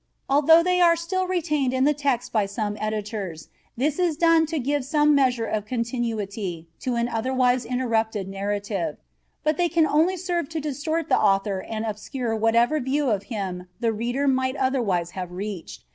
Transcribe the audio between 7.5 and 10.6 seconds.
interrupted narrative, but they can only serve to